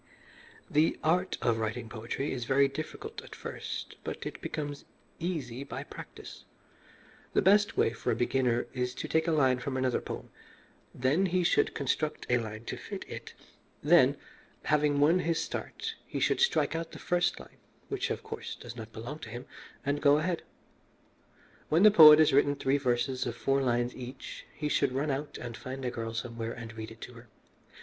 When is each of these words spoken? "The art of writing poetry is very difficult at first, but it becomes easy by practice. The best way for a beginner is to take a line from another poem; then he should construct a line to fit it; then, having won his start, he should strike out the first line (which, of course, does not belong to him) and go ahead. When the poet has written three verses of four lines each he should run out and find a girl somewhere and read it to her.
"The 0.67 0.97
art 1.03 1.37
of 1.43 1.59
writing 1.59 1.87
poetry 1.87 2.33
is 2.33 2.45
very 2.45 2.67
difficult 2.67 3.21
at 3.23 3.35
first, 3.35 3.97
but 4.03 4.25
it 4.25 4.41
becomes 4.41 4.83
easy 5.19 5.63
by 5.63 5.83
practice. 5.83 6.43
The 7.33 7.41
best 7.43 7.77
way 7.77 7.93
for 7.93 8.09
a 8.11 8.15
beginner 8.15 8.65
is 8.73 8.95
to 8.95 9.07
take 9.07 9.27
a 9.27 9.31
line 9.31 9.59
from 9.59 9.77
another 9.77 10.01
poem; 10.01 10.31
then 10.91 11.27
he 11.27 11.43
should 11.43 11.75
construct 11.75 12.25
a 12.31 12.39
line 12.39 12.65
to 12.65 12.77
fit 12.77 13.05
it; 13.07 13.35
then, 13.83 14.17
having 14.63 14.99
won 14.99 15.19
his 15.19 15.39
start, 15.39 15.93
he 16.07 16.19
should 16.19 16.41
strike 16.41 16.75
out 16.75 16.93
the 16.93 16.97
first 16.97 17.39
line 17.39 17.57
(which, 17.87 18.09
of 18.09 18.23
course, 18.23 18.55
does 18.55 18.75
not 18.75 18.91
belong 18.91 19.19
to 19.19 19.29
him) 19.29 19.45
and 19.85 20.01
go 20.01 20.17
ahead. 20.17 20.41
When 21.69 21.83
the 21.83 21.91
poet 21.91 22.17
has 22.17 22.33
written 22.33 22.55
three 22.55 22.79
verses 22.79 23.27
of 23.27 23.35
four 23.35 23.61
lines 23.61 23.95
each 23.95 24.47
he 24.51 24.67
should 24.67 24.93
run 24.93 25.11
out 25.11 25.37
and 25.37 25.55
find 25.55 25.85
a 25.85 25.91
girl 25.91 26.15
somewhere 26.15 26.53
and 26.53 26.73
read 26.73 26.89
it 26.89 27.01
to 27.01 27.13
her. 27.13 27.27